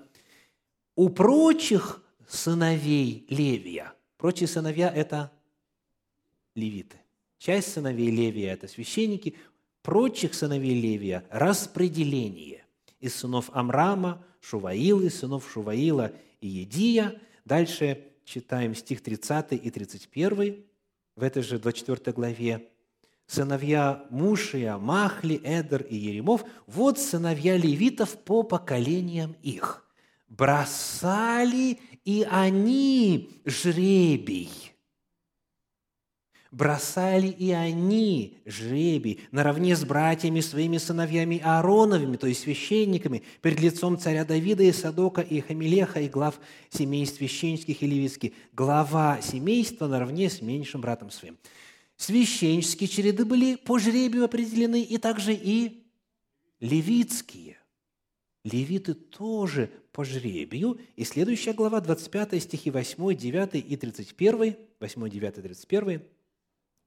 [0.95, 3.95] «У прочих сыновей Левия».
[4.17, 5.33] Прочие сыновья– это
[6.55, 6.99] левиты.
[7.39, 9.35] Часть сыновей Левия– это священники,
[9.83, 12.65] прочих сыновей Левия распределение
[13.01, 17.21] из сынов Амрама, Шуваила, из сынов Шуваила и Едия.
[17.45, 20.65] Дальше читаем стих 30 и 31
[21.17, 22.69] в этой же 24 главе.
[23.27, 29.87] Сыновья Мушия, Махли, Эдер и Еремов– вот сыновья левитов по поколениям их.
[30.29, 34.51] Бросали и они жребий–
[36.53, 43.99] бросали и они жребий наравне с братьями своими сыновьями Аароновыми, то есть священниками, перед лицом
[43.99, 46.39] царя Давида и Садока и Хамилеха и глав
[46.71, 48.33] семейств священнических и левитских.
[48.53, 51.39] Глава семейства наравне с меньшим братом своим.
[51.97, 55.85] Священнические череды были по жребию определены, и также и
[56.61, 57.57] левитские.
[58.45, 60.81] Левиты тоже по жребию.
[60.97, 66.03] И следующая глава, 25 стихи 8, 9 и 31, 8, 9, 31,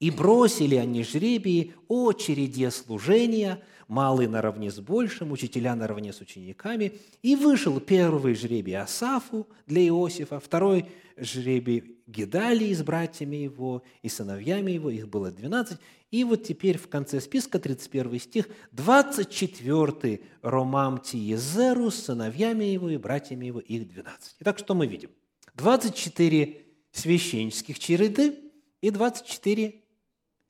[0.06, 7.00] и бросили они жребии очереди служения, малый наравне с большим, учителя наравне с учениками.
[7.24, 10.86] И вышел первый жребий Асафу для Иосифа, второй
[11.18, 15.80] жребий Гедалии с братьями его и сыновьями его, их было 12.
[16.12, 22.98] И вот теперь в конце списка, 31 стих, 24 Ромам Тиезеру с сыновьями его и
[22.98, 24.36] братьями его, их 12.
[24.42, 25.10] Итак, что мы видим?
[25.56, 28.36] 24 священнических череды
[28.82, 29.82] и 24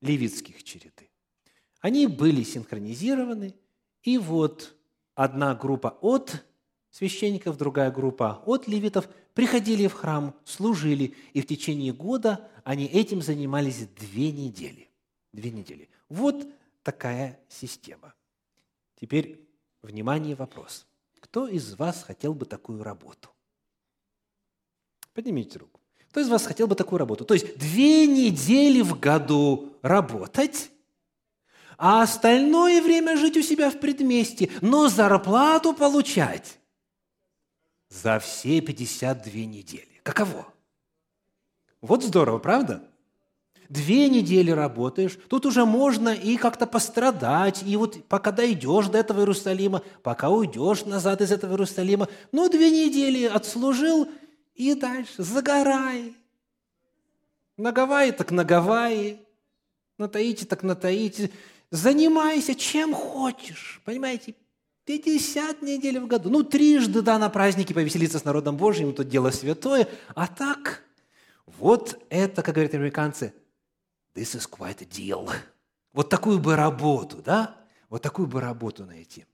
[0.05, 1.09] левитских череды.
[1.81, 3.55] Они были синхронизированы,
[4.03, 4.75] и вот
[5.15, 6.45] одна группа от
[6.91, 13.21] священников, другая группа от левитов приходили в храм, служили, и в течение года они этим
[13.21, 14.89] занимались две недели.
[15.33, 15.89] Две недели.
[16.07, 16.47] Вот
[16.83, 18.13] такая система.
[18.99, 19.45] Теперь,
[19.81, 20.87] внимание, вопрос.
[21.19, 23.29] Кто из вас хотел бы такую работу?
[25.13, 25.81] Поднимите руку.
[26.09, 27.25] Кто из вас хотел бы такую работу?
[27.25, 30.71] То есть две недели в году работать,
[31.77, 36.59] а остальное время жить у себя в предместе, но зарплату получать
[37.89, 40.01] за все 52 недели.
[40.03, 40.47] Каково?
[41.81, 42.83] Вот здорово, правда?
[43.69, 49.21] Две недели работаешь, тут уже можно и как-то пострадать, и вот пока дойдешь до этого
[49.21, 54.09] Иерусалима, пока уйдешь назад из этого Иерусалима, ну, две недели отслужил–
[54.55, 56.15] и дальше загорай.
[57.57, 59.24] На Гавайи так на Гавайи,
[59.97, 61.29] на Таити так на Таити.
[61.71, 64.33] Занимайся чем хочешь, понимаете?
[64.85, 66.29] 50 недель в году.
[66.29, 69.87] Ну, трижды, да, на праздники повеселиться с народом Божьим, тут дело святое.
[70.13, 70.83] А так,
[71.45, 73.33] вот это, как говорят американцы,
[74.13, 75.31] this is quite a deal.
[75.91, 77.57] Вот такую бы работу, да?
[77.89, 79.25] Вот такую бы работу найти.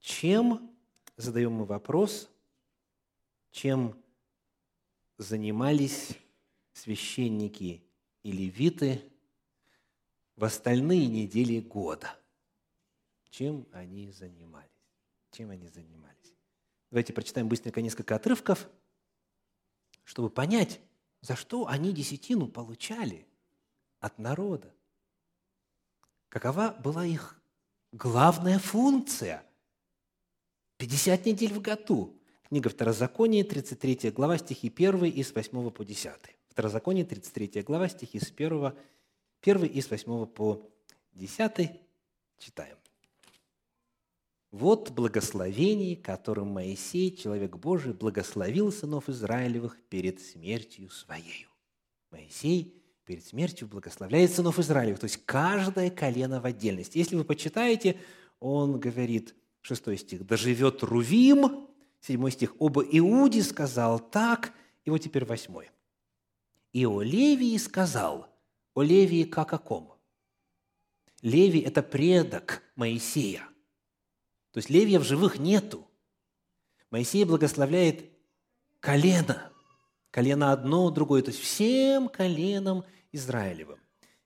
[0.00, 0.70] Чем,
[1.16, 2.30] задаем мы вопрос,
[3.50, 3.94] чем
[5.18, 6.10] занимались
[6.72, 7.82] священники
[8.22, 9.02] и левиты
[10.36, 12.16] в остальные недели года.
[13.30, 14.68] Чем они занимались?
[15.30, 16.34] Чем они занимались?
[16.90, 18.68] Давайте прочитаем быстренько несколько отрывков,
[20.04, 20.80] чтобы понять,
[21.20, 23.26] за что они десятину получали
[24.00, 24.74] от народа.
[26.28, 27.40] Какова была их
[27.92, 29.44] главная функция?
[30.78, 32.16] 50 недель в году.
[32.48, 36.39] Книга Второзакония, 33 глава, стихи 1 и с 8 по 10.
[36.50, 38.72] Второзаконие, 33 глава, стихи с 1,
[39.40, 40.68] 1 и с 8 по
[41.12, 41.70] 10.
[42.38, 42.76] Читаем.
[44.50, 51.46] «Вот благословение, которым Моисей, человек Божий, благословил сынов Израилевых перед смертью своей».
[52.10, 56.98] Моисей перед смертью благословляет сынов Израилев, то есть каждое колено в отдельности.
[56.98, 57.96] Если вы почитаете,
[58.40, 61.68] он говорит, 6 стих, «Да живет Рувим»,
[62.00, 64.52] 7 стих, «Оба Иуди сказал так»,
[64.84, 65.66] и вот теперь 8.
[66.72, 68.28] «И о Левии сказал,
[68.74, 69.94] о Левии как о ком?»
[71.22, 73.46] Левий– это предок Моисея.
[74.52, 75.86] То есть Левия в живых нету.
[76.90, 78.10] Моисей благословляет
[78.80, 79.52] колено,
[80.10, 83.78] колено одно, другое, то есть всем коленам Израилевым.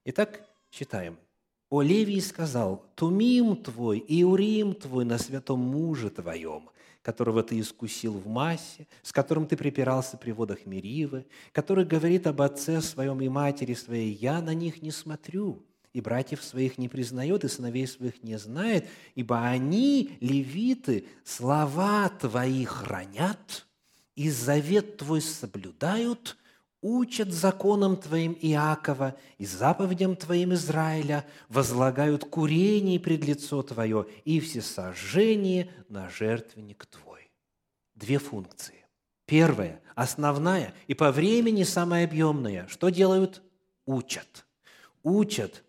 [0.05, 1.19] Итак, читаем.
[1.75, 6.71] «О Левии сказал, Тумим твой и Урим твой на святом муже твоем,
[7.03, 12.43] которого ты искусил в массе, с которым ты припирался при водах Меривы, который говорит об
[12.43, 17.43] отце своем и матери своей, я на них не смотрю, и братьев своих не признает,
[17.43, 23.67] и сыновей своих не знает, ибо они, левиты, слова твои хранят,
[24.15, 26.37] и завет твой соблюдают,
[26.85, 35.71] учат законам твоим Иакова и заповедям твоим Израиля, возлагают курение пред лицо твое и всесожжение
[35.89, 37.31] на жертвенник твой.
[37.95, 38.85] Две функции.
[39.25, 42.69] Первая, основная и по времени самая объемная.
[42.69, 43.43] Что делают?
[43.87, 44.45] Учат.
[45.03, 45.65] Учат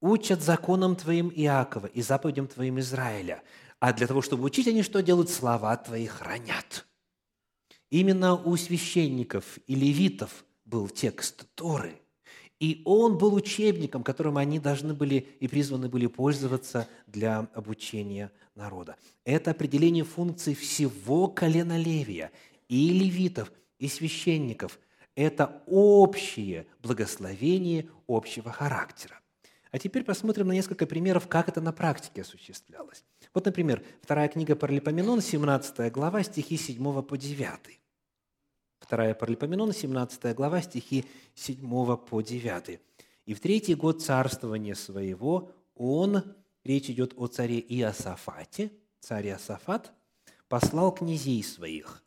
[0.00, 3.42] учат законам Твоим Иакова и заповедям Твоим Израиля.
[3.78, 5.30] А для того, чтобы учить, они что делают?
[5.30, 6.86] Слова Твои хранят.
[7.90, 12.00] Именно у священников и левитов был текст Торы.
[12.60, 18.96] И он был учебником, которым они должны были и призваны были пользоваться для обучения народа.
[19.24, 22.30] Это определение функций всего колена Левия,
[22.68, 24.78] и левитов, и священников.
[25.16, 29.18] Это общее благословение общего характера.
[29.72, 33.04] А теперь посмотрим на несколько примеров, как это на практике осуществлялось.
[33.32, 37.79] Вот, например, вторая книга Паралипоменон, 17 глава, стихи 7 по 9.
[38.90, 41.04] Вторая Паралипоменон, 17 глава, стихи
[41.36, 42.80] 7 по 9.
[43.24, 46.24] «И в третий год царствования своего он,
[46.64, 49.92] речь идет о царе Иосафате, царь Иосафат,
[50.48, 52.02] послал князей своих,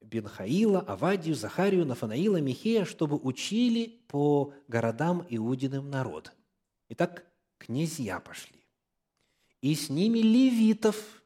[0.00, 6.32] Бенхаила, Авадию, Захарию, Нафанаила, Михея, чтобы учили по городам Иудиным народ–
[6.88, 7.24] Итак,
[7.56, 8.66] князья пошли.
[9.62, 11.21] И с ними левитов,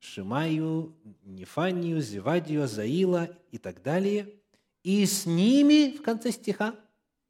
[0.00, 4.34] Шимаю, Нефанию, Зевадию, Заила и так далее.
[4.82, 6.74] И с ними, в конце стиха,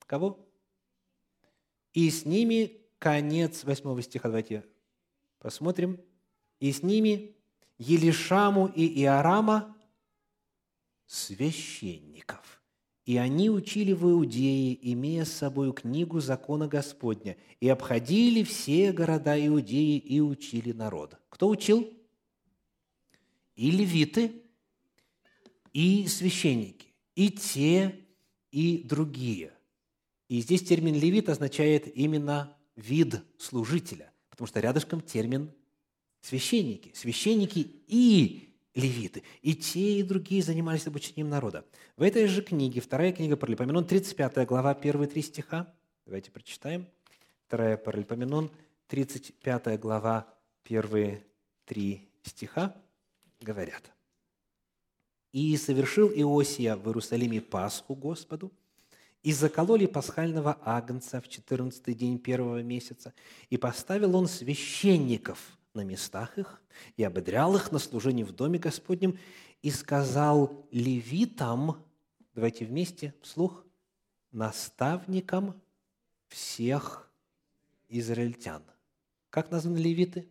[0.06, 0.48] кого?
[1.92, 4.64] И с ними, конец восьмого стиха, давайте
[5.38, 6.00] посмотрим.
[6.60, 7.36] И с ними
[7.78, 9.76] Елишаму и Иорама
[11.06, 12.60] священников–
[13.10, 19.34] и они учили в Иудее, имея с собой книгу закона Господня, и обходили все города
[19.46, 21.16] Иудеи и учили народ.
[21.28, 21.92] Кто учил?
[23.60, 24.32] И левиты,
[25.74, 27.94] и священники, и те,
[28.50, 29.52] и другие.
[30.28, 35.52] И здесь термин «левит» означает именно вид служителя, потому что рядышком термин
[36.22, 36.92] «священники».
[36.94, 39.24] Священники и левиты.
[39.42, 41.66] И те, и другие занимались обучением народа.
[41.98, 45.70] В этой же книге, вторая книга Паралипоменон, 35 глава, первые три стиха.
[46.06, 46.86] Давайте прочитаем.
[47.46, 48.50] Вторая Паралипоменон,
[48.86, 51.26] 35 глава, первые
[51.66, 52.74] три стиха
[53.40, 53.90] говорят.
[55.32, 58.50] «И совершил Иосия в Иерусалиме Пасху Господу,
[59.22, 63.12] и закололи пасхального агнца в четырнадцатый день первого месяца,
[63.50, 65.38] и поставил он священников–
[65.74, 66.60] на местах их
[66.96, 69.18] и ободрял их на служении в Доме Господнем
[69.62, 71.84] и сказал левитам,
[72.34, 73.64] давайте вместе, вслух,
[74.32, 75.60] наставникам
[76.28, 77.10] всех
[77.88, 78.62] израильтян.
[79.28, 80.28] Как названы левиты?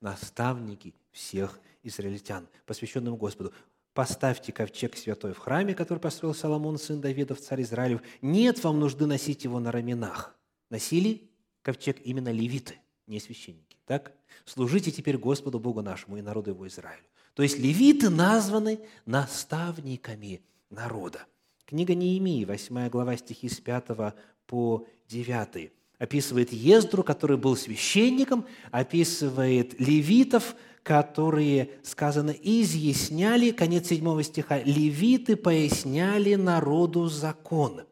[0.00, 3.52] Наставники всех израильтян, посвященным Господу.
[3.94, 8.00] Поставьте ковчег святой в храме, который построил Соломон, сын Давидов, царь Израилев.
[8.22, 10.36] Нет вам нужды носить его на раменах.
[10.70, 11.30] Носили
[11.62, 12.76] ковчег именно левиты,
[13.06, 13.76] не священники.
[13.86, 14.12] Так?
[14.44, 17.02] Служите теперь Господу Богу нашему и народу его Израилю.
[17.34, 21.26] То есть левиты названы наставниками народа.
[21.64, 24.14] Книга Неемии, 8 глава, стихи с 5
[24.46, 34.58] по 9, описывает Ездру, который был священником, описывает левитов, которые, сказано, изъясняли, конец 7 стиха,
[34.62, 37.82] левиты поясняли народу закон.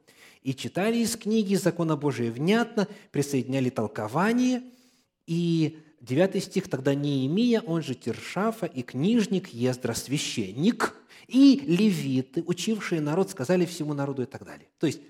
[0.43, 4.63] И читали из книги закона Божия внятно, присоединяли толкование,
[5.27, 10.95] и Девятый стих, тогда Неемия, он же Тершафа, и книжник Ездра, священник,
[11.27, 14.69] и левиты, учившие народ, сказали всему народу и так далее.
[14.79, 15.01] То есть,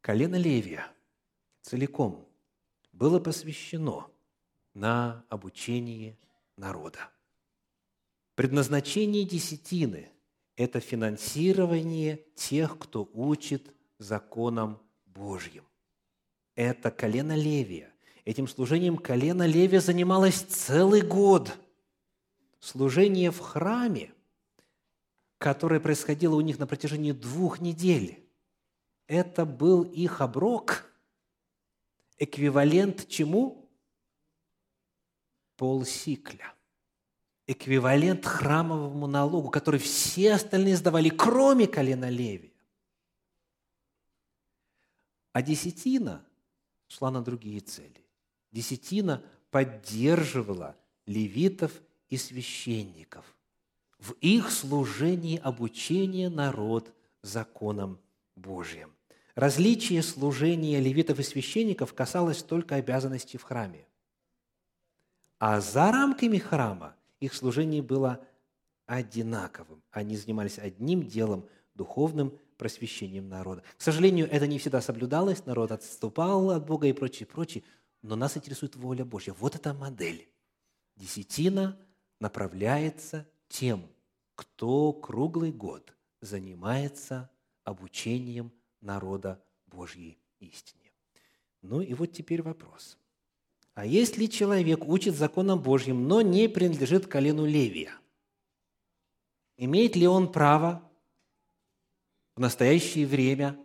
[0.00, 0.86] колено Левия
[1.62, 2.26] целиком
[2.92, 4.06] было посвящено
[4.74, 6.18] на обучение
[6.56, 7.10] народа.
[8.34, 10.10] Предназначение десятины–
[10.56, 15.64] это финансирование тех, кто учит законам Божьим.
[16.54, 17.92] Это колено Левия.
[18.24, 21.56] Этим служением колено Левия занималось целый год.
[22.60, 24.12] Служение в храме,
[25.38, 28.22] которое происходило у них на протяжении двух недель,
[29.06, 30.89] это был их оброк,
[32.20, 33.68] эквивалент чему?
[35.56, 36.54] Полсикля.
[37.48, 42.52] Эквивалент храмовому налогу, который все остальные сдавали, кроме колена Левия.
[45.32, 46.24] А десятина
[46.86, 48.06] шла на другие цели.
[48.52, 51.72] Десятина поддерживала левитов
[52.08, 53.24] и священников
[54.00, 56.92] в их служении обучения народ
[57.22, 58.00] законам
[58.34, 58.94] Божьим.
[59.40, 63.86] Различие служения левитов и священников касалось только обязанностей в храме.
[65.38, 68.22] А за рамками храма их служение было
[68.84, 69.82] одинаковым.
[69.90, 73.62] Они занимались одним делом– духовным просвещением народа.
[73.78, 77.64] К сожалению, это не всегда соблюдалось, народ отступал от Бога и прочее, прочее,
[78.02, 79.32] но нас интересует воля Божья.
[79.32, 80.28] Вот эта модель.
[80.96, 81.78] Десятина
[82.20, 83.88] направляется тем,
[84.34, 87.30] кто круглый год занимается
[87.64, 90.92] обучением народа Божьей истине.
[91.62, 92.98] Ну и вот теперь вопрос.
[93.74, 97.94] А если человек учит законам Божьим, но не принадлежит колену Левия,
[99.56, 100.82] имеет ли он право
[102.34, 103.58] в настоящее время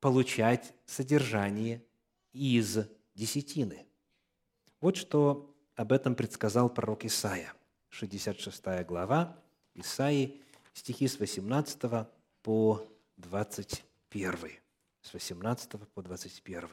[0.00, 1.84] получать содержание
[2.32, 2.78] из
[3.14, 3.86] десятины?
[4.80, 7.52] Вот что об этом предсказал пророк Исаия,
[7.90, 9.38] 66 глава,
[9.74, 10.40] Исаии,
[10.72, 12.08] стихи с 18
[12.42, 12.86] по
[13.18, 14.34] 20 1,
[15.02, 16.68] с 18 по 21.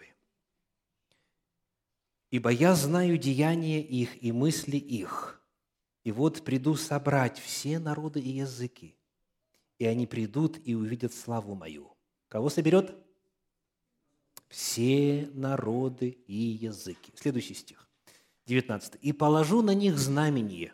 [2.32, 5.42] «Ибо я знаю деяния их и мысли их,
[6.04, 8.98] и вот приду собрать все народы и языки,
[9.78, 11.96] и они придут и увидят славу мою».
[12.28, 12.96] Кого соберет?
[14.50, 17.14] Все народы и языки.
[17.16, 17.88] Следующий стих,
[18.48, 18.96] 19.
[19.02, 20.74] «И положу на них знамение,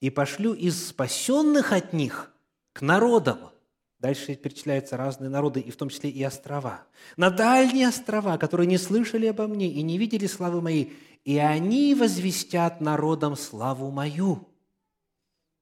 [0.00, 2.32] и пошлю из спасенных от них
[2.72, 3.50] к народам,
[3.98, 6.82] Дальше перечисляются разные народы, и в том числе и острова.
[7.16, 11.94] На дальние острова, которые не слышали обо мне и не видели славы моей, и они
[11.94, 14.48] возвестят народам славу мою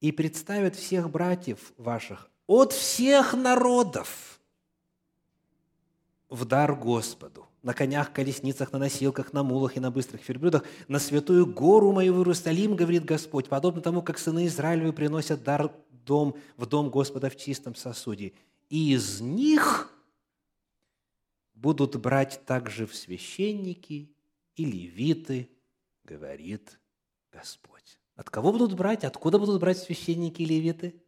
[0.01, 4.41] и представят всех братьев ваших от всех народов
[6.29, 10.99] в дар Господу, на конях, колесницах, на носилках, на мулах и на быстрых верблюдах, на
[10.99, 15.73] святую гору мою в Иерусалим, говорит Господь, подобно тому, как сыны Израилевы приносят дар
[16.07, 18.33] дом, в дом Господа в чистом сосуде.
[18.71, 19.93] И из них
[21.55, 24.11] будут брать также в священники
[24.55, 25.51] и левиты,
[26.05, 26.79] говорит
[27.31, 27.99] Господь.
[28.15, 29.05] От кого будут брать?
[29.05, 31.03] Откуда будут брать священники и левиты?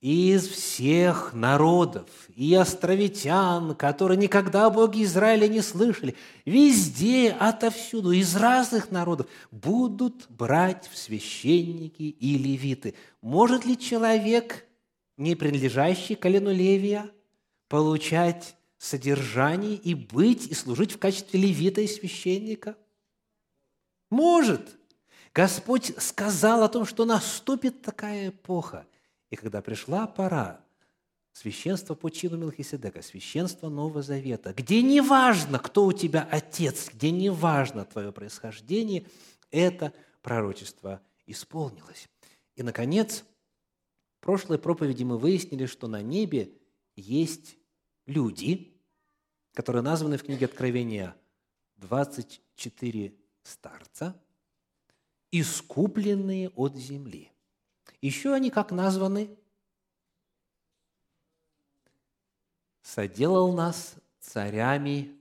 [0.00, 8.34] Из всех народов и островитян, которые никогда о Боге Израиля не слышали, везде, отовсюду, из
[8.34, 12.94] разных народов, будут брать в священники и левиты.
[13.20, 14.66] Может ли человек,
[15.18, 17.10] не принадлежащий колену Левия,
[17.68, 22.74] получать содержание и быть, и служить в качестве левита и священника?
[24.08, 24.78] Может.
[25.32, 28.86] Господь сказал о том, что наступит такая эпоха–
[29.30, 30.64] и когда пришла пора
[31.32, 37.10] священства по чину Мелхиседека, священства Нового Завета, где не важно, кто у тебя отец, где
[37.10, 39.06] не важно твое происхождение,
[39.50, 42.08] это пророчество исполнилось.
[42.56, 43.24] И, наконец,
[44.18, 46.52] в прошлой проповеди мы выяснили, что на небе
[46.96, 47.56] есть
[48.06, 48.76] люди,
[49.54, 51.16] которые названы в книге Откровения
[51.76, 54.20] 24 старца,
[55.30, 57.30] искупленные от земли.
[58.00, 59.36] Еще они как названы?
[62.82, 65.16] «Соделал нас царями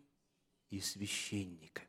[0.69, 1.87] и священниками».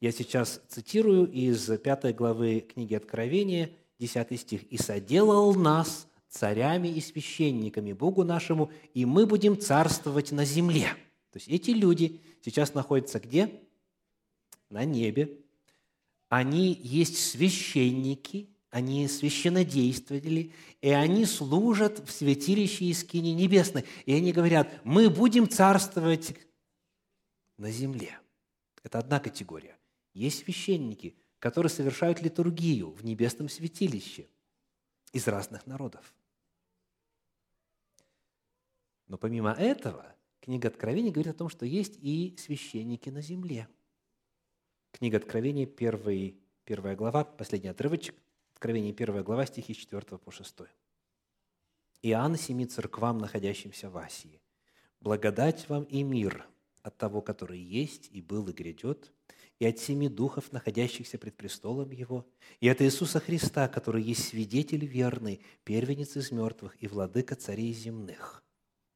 [0.00, 4.62] Я сейчас цитирую из пятой главы книги Откровения, 10 стих.
[4.72, 10.88] «И соделал нас царями и священниками Богу нашему, и мы будем царствовать на земле».
[11.32, 13.62] То есть эти люди сейчас находятся где?
[14.70, 15.38] На небе.
[16.28, 23.84] Они есть священники, они священнодействовали, и они служат в святилище Искини Небесной.
[24.06, 26.36] И они говорят, мы будем царствовать
[27.56, 28.18] на земле.
[28.82, 29.76] Это одна категория.
[30.14, 34.28] Есть священники, которые совершают литургию в небесном святилище
[35.12, 36.14] из разных народов.
[39.08, 43.68] Но помимо этого, книга Откровения говорит о том, что есть и священники на земле.
[44.92, 48.14] Книга Откровения, первый, первая глава, последний отрывочек–
[48.60, 50.54] Откровение 1 глава, стихи 4 по 6.
[52.02, 54.42] «Иоанн семи церквам, находящимся в Асии,
[55.00, 56.46] благодать вам и мир
[56.82, 59.14] от того, который есть и был и грядет,
[59.60, 62.26] и от семи духов, находящихся пред престолом Его,
[62.60, 68.44] и от Иисуса Христа, который есть свидетель верный, первенец из мертвых и владыка царей земных.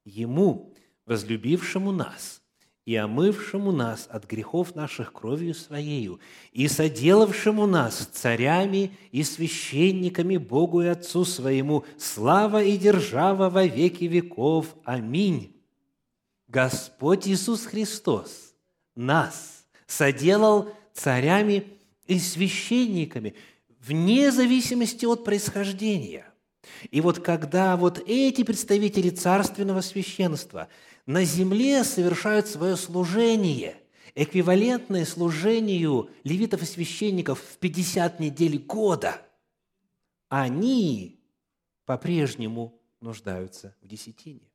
[0.04, 0.74] Ему,
[1.06, 2.42] возлюбившему нас
[2.86, 6.20] и омывшему нас от грехов наших кровью Своею,
[6.52, 14.04] и соделавшему нас царями и священниками Богу и Отцу Своему, слава и держава во веки
[14.04, 14.74] веков.
[14.84, 15.56] Аминь.
[16.48, 18.54] Господь Иисус Христос
[18.94, 21.66] нас соделал царями
[22.06, 23.34] и священниками
[23.80, 26.26] вне зависимости от происхождения.
[26.90, 30.68] И вот когда вот эти представители царственного священства
[31.06, 33.76] на земле совершают свое служение,
[34.14, 39.20] эквивалентное служению левитов и священников в 50 недель года,
[40.28, 41.20] они
[41.84, 44.50] по-прежнему нуждаются в десятине.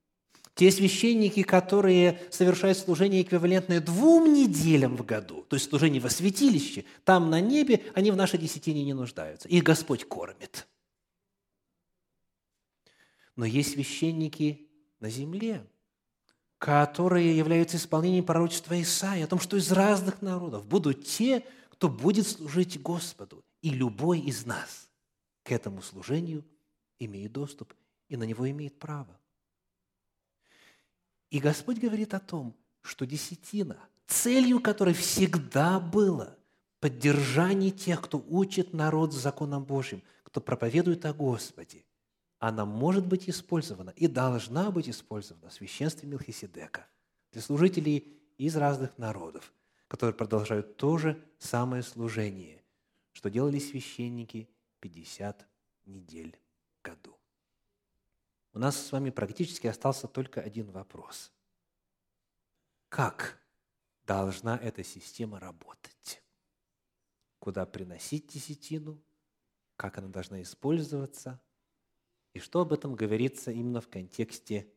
[0.55, 6.83] Те священники, которые совершают служение эквивалентное двум неделям в году, то есть служение во святилище,
[7.05, 9.47] там на небе, они в нашей десятине не нуждаются.
[9.47, 10.67] Их Господь кормит.
[13.37, 14.67] Но есть священники
[14.99, 15.65] на земле,
[16.59, 22.27] которые являются исполнением пророчества Исаия о том, что из разных народов будут те, кто будет
[22.27, 23.43] служить Господу.
[23.61, 24.89] И любой из нас
[25.43, 26.45] к этому служению
[26.99, 27.73] имеет доступ
[28.09, 29.17] и на него имеет право.
[31.29, 36.37] И Господь говорит о том, что десятина, целью которой всегда было
[36.81, 41.85] поддержание тех, кто учит народ законом Божьим, кто проповедует о Господе,
[42.39, 46.87] она может быть использована и должна быть использована в священстве Милхиседека
[47.31, 49.53] для служителей из разных народов,
[49.89, 52.63] которые продолжают то же самое служение,
[53.11, 55.45] что делали священники 50
[55.85, 56.39] недель
[56.77, 57.17] в году.
[58.53, 61.33] У нас с вами практически остался только один вопрос.
[62.87, 63.37] Как
[64.05, 66.23] должна эта система работать?
[67.39, 68.99] Куда приносить десятину?
[69.75, 71.41] Как она должна использоваться–
[72.33, 74.71] и что об этом говорится именно в контексте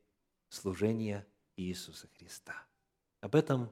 [0.48, 1.26] служения
[1.56, 2.66] Иисуса Христа.
[3.20, 3.70] Об этом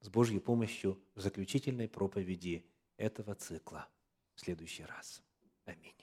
[0.00, 2.64] с Божьей помощью в заключительной проповеди
[2.96, 3.88] этого цикла
[4.34, 5.22] в следующий раз.
[5.64, 5.99] Аминь.